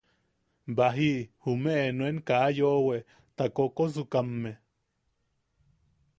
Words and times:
Baji 0.75 1.11
jumeʼe 1.43 1.85
nuen 1.97 2.17
kaa 2.27 2.47
yoʼowe, 2.57 2.97
ta 3.35 3.43
koʼokosukamme. 3.55 4.51